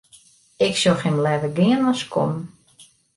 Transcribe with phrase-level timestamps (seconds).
[0.67, 2.43] Ik sjoch him leaver gean as kommen.